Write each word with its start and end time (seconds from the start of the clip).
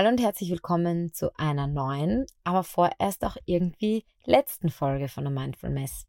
Hallo 0.00 0.08
und 0.08 0.22
herzlich 0.22 0.48
willkommen 0.48 1.12
zu 1.12 1.30
einer 1.36 1.66
neuen, 1.66 2.24
aber 2.42 2.64
vorerst 2.64 3.22
auch 3.22 3.36
irgendwie 3.44 4.06
letzten 4.24 4.70
Folge 4.70 5.08
von 5.08 5.24
der 5.24 5.30
Mindful 5.30 5.68
Mess. 5.68 6.06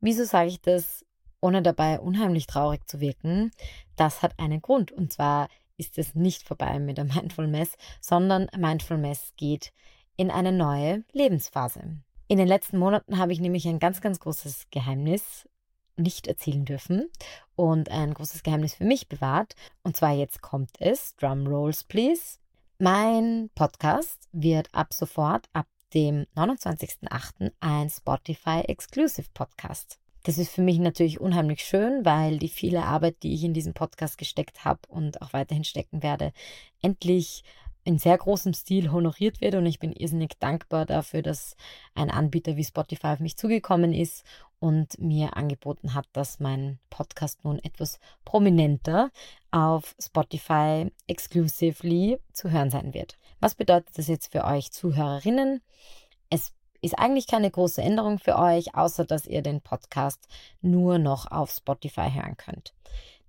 Wieso 0.00 0.24
sage 0.24 0.48
ich 0.48 0.60
das, 0.60 1.06
ohne 1.40 1.62
dabei 1.62 2.00
unheimlich 2.00 2.48
traurig 2.48 2.88
zu 2.88 2.98
wirken? 2.98 3.52
Das 3.94 4.22
hat 4.22 4.36
einen 4.40 4.60
Grund 4.60 4.90
und 4.90 5.12
zwar 5.12 5.48
ist 5.76 5.96
es 5.96 6.16
nicht 6.16 6.42
vorbei 6.42 6.80
mit 6.80 6.98
der 6.98 7.04
Mindful 7.04 7.46
Mess, 7.46 7.76
sondern 8.00 8.48
Mindful 8.58 8.98
Mess 8.98 9.32
geht 9.36 9.72
in 10.16 10.32
eine 10.32 10.50
neue 10.50 11.04
Lebensphase. 11.12 11.98
In 12.26 12.38
den 12.38 12.48
letzten 12.48 12.78
Monaten 12.80 13.16
habe 13.18 13.32
ich 13.32 13.38
nämlich 13.38 13.68
ein 13.68 13.78
ganz, 13.78 14.00
ganz 14.00 14.18
großes 14.18 14.66
Geheimnis 14.72 15.48
nicht 15.94 16.26
erzählen 16.26 16.64
dürfen 16.64 17.08
und 17.54 17.92
ein 17.92 18.12
großes 18.12 18.42
Geheimnis 18.42 18.74
für 18.74 18.84
mich 18.84 19.08
bewahrt. 19.08 19.54
Und 19.84 19.94
zwar 19.94 20.14
jetzt 20.14 20.42
kommt 20.42 20.80
es, 20.80 21.14
Drum 21.14 21.46
Rolls 21.46 21.84
please. 21.84 22.39
Mein 22.82 23.50
Podcast 23.54 24.26
wird 24.32 24.74
ab 24.74 24.94
sofort, 24.94 25.50
ab 25.52 25.66
dem 25.92 26.24
29.08. 26.34 27.52
ein 27.60 27.90
Spotify 27.90 28.60
Exclusive 28.60 29.28
Podcast. 29.34 29.98
Das 30.22 30.38
ist 30.38 30.50
für 30.50 30.62
mich 30.62 30.78
natürlich 30.78 31.20
unheimlich 31.20 31.62
schön, 31.62 32.06
weil 32.06 32.38
die 32.38 32.48
viele 32.48 32.84
Arbeit, 32.84 33.16
die 33.22 33.34
ich 33.34 33.44
in 33.44 33.52
diesen 33.52 33.74
Podcast 33.74 34.16
gesteckt 34.16 34.64
habe 34.64 34.80
und 34.88 35.20
auch 35.20 35.34
weiterhin 35.34 35.64
stecken 35.64 36.02
werde, 36.02 36.32
endlich 36.80 37.44
in 37.84 37.98
sehr 37.98 38.16
großem 38.16 38.54
Stil 38.54 38.90
honoriert 38.90 39.42
wird 39.42 39.56
und 39.56 39.66
ich 39.66 39.78
bin 39.78 39.92
irrsinnig 39.92 40.38
dankbar 40.38 40.86
dafür, 40.86 41.20
dass 41.20 41.56
ein 41.94 42.10
Anbieter 42.10 42.56
wie 42.56 42.64
Spotify 42.64 43.08
auf 43.08 43.20
mich 43.20 43.36
zugekommen 43.36 43.92
ist 43.92 44.24
und 44.58 44.98
mir 44.98 45.36
angeboten 45.36 45.92
hat, 45.92 46.06
dass 46.14 46.40
mein 46.40 46.78
Podcast 46.88 47.44
nun 47.44 47.58
etwas 47.58 48.00
prominenter 48.24 49.10
auf 49.50 49.94
Spotify 50.00 50.90
exclusively 51.06 52.18
zu 52.32 52.50
hören 52.50 52.70
sein 52.70 52.94
wird. 52.94 53.18
Was 53.40 53.54
bedeutet 53.54 53.96
das 53.98 54.08
jetzt 54.08 54.32
für 54.32 54.44
euch 54.44 54.72
Zuhörerinnen? 54.72 55.62
Es 56.28 56.52
ist 56.82 56.98
eigentlich 56.98 57.26
keine 57.26 57.50
große 57.50 57.82
Änderung 57.82 58.18
für 58.18 58.38
euch, 58.38 58.74
außer 58.74 59.04
dass 59.04 59.26
ihr 59.26 59.42
den 59.42 59.60
Podcast 59.60 60.26
nur 60.60 60.98
noch 60.98 61.30
auf 61.30 61.50
Spotify 61.50 62.10
hören 62.10 62.36
könnt. 62.36 62.74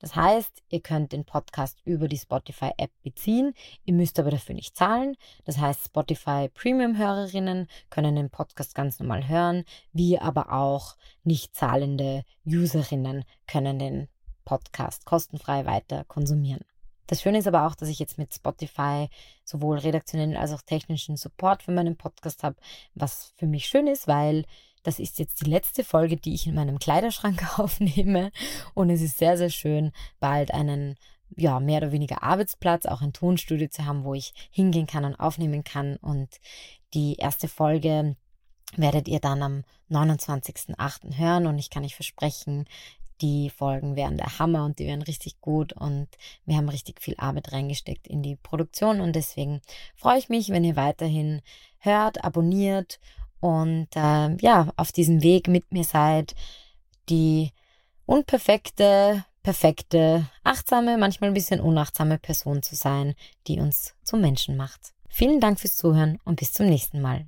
Das 0.00 0.16
heißt, 0.16 0.62
ihr 0.70 0.80
könnt 0.80 1.12
den 1.12 1.26
Podcast 1.26 1.78
über 1.84 2.08
die 2.08 2.16
Spotify-App 2.16 2.90
beziehen, 3.02 3.52
ihr 3.84 3.92
müsst 3.92 4.18
aber 4.18 4.30
dafür 4.30 4.54
nicht 4.54 4.74
zahlen. 4.76 5.14
Das 5.44 5.58
heißt, 5.58 5.84
Spotify 5.84 6.48
Premium-Hörerinnen 6.48 7.68
können 7.90 8.16
den 8.16 8.30
Podcast 8.30 8.74
ganz 8.74 8.98
normal 8.98 9.28
hören, 9.28 9.64
wie 9.92 10.18
aber 10.18 10.52
auch 10.52 10.96
nicht 11.22 11.54
zahlende 11.54 12.24
Userinnen 12.46 13.24
können 13.46 13.78
den 13.78 14.08
Podcast 14.44 15.04
kostenfrei 15.04 15.66
weiter 15.66 16.04
konsumieren. 16.04 16.64
Das 17.06 17.22
Schöne 17.22 17.38
ist 17.38 17.48
aber 17.48 17.66
auch, 17.66 17.74
dass 17.74 17.88
ich 17.88 17.98
jetzt 17.98 18.18
mit 18.18 18.32
Spotify 18.32 19.08
sowohl 19.44 19.78
redaktionellen 19.78 20.36
als 20.36 20.52
auch 20.52 20.62
technischen 20.62 21.16
Support 21.16 21.64
für 21.64 21.72
meinen 21.72 21.96
Podcast 21.96 22.44
habe, 22.44 22.54
was 22.94 23.32
für 23.36 23.46
mich 23.46 23.66
schön 23.66 23.88
ist, 23.88 24.06
weil 24.06 24.44
das 24.82 24.98
ist 24.98 25.18
jetzt 25.18 25.40
die 25.40 25.50
letzte 25.50 25.82
Folge, 25.84 26.16
die 26.16 26.34
ich 26.34 26.46
in 26.46 26.54
meinem 26.54 26.78
Kleiderschrank 26.78 27.58
aufnehme. 27.58 28.30
Und 28.74 28.90
es 28.90 29.02
ist 29.02 29.18
sehr, 29.18 29.36
sehr 29.36 29.50
schön, 29.50 29.92
bald 30.20 30.52
einen, 30.52 30.94
ja, 31.36 31.60
mehr 31.60 31.78
oder 31.78 31.92
weniger 31.92 32.22
Arbeitsplatz, 32.22 32.86
auch 32.86 33.02
ein 33.02 33.12
Tonstudio 33.12 33.68
zu 33.68 33.84
haben, 33.84 34.04
wo 34.04 34.14
ich 34.14 34.32
hingehen 34.50 34.86
kann 34.86 35.04
und 35.04 35.16
aufnehmen 35.16 35.64
kann. 35.64 35.96
Und 35.96 36.40
die 36.94 37.16
erste 37.16 37.48
Folge 37.48 38.16
werdet 38.76 39.08
ihr 39.08 39.20
dann 39.20 39.42
am 39.42 39.64
29.08. 39.90 41.18
hören. 41.18 41.46
Und 41.46 41.58
ich 41.58 41.70
kann 41.70 41.84
euch 41.84 41.96
versprechen, 41.96 42.66
die 43.20 43.50
Folgen 43.50 43.96
werden 43.96 44.16
der 44.16 44.38
Hammer 44.38 44.64
und 44.64 44.78
die 44.78 44.86
werden 44.86 45.02
richtig 45.02 45.40
gut 45.40 45.72
und 45.72 46.08
wir 46.46 46.56
haben 46.56 46.68
richtig 46.68 47.00
viel 47.00 47.14
Arbeit 47.18 47.52
reingesteckt 47.52 48.06
in 48.06 48.22
die 48.22 48.36
Produktion 48.36 49.00
und 49.00 49.14
deswegen 49.14 49.60
freue 49.94 50.18
ich 50.18 50.28
mich, 50.28 50.50
wenn 50.50 50.64
ihr 50.64 50.76
weiterhin 50.76 51.42
hört, 51.78 52.24
abonniert 52.24 53.00
und 53.40 53.88
äh, 53.94 54.36
ja, 54.36 54.68
auf 54.76 54.92
diesem 54.92 55.22
Weg 55.22 55.48
mit 55.48 55.72
mir 55.72 55.84
seid, 55.84 56.34
die 57.08 57.52
unperfekte, 58.06 59.24
perfekte, 59.42 60.26
achtsame, 60.44 60.98
manchmal 60.98 61.30
ein 61.30 61.34
bisschen 61.34 61.60
unachtsame 61.60 62.18
Person 62.18 62.62
zu 62.62 62.74
sein, 62.74 63.14
die 63.46 63.60
uns 63.60 63.94
zum 64.02 64.20
Menschen 64.20 64.56
macht. 64.56 64.92
Vielen 65.08 65.40
Dank 65.40 65.58
fürs 65.58 65.76
Zuhören 65.76 66.18
und 66.24 66.36
bis 66.36 66.52
zum 66.52 66.66
nächsten 66.66 67.00
Mal. 67.00 67.26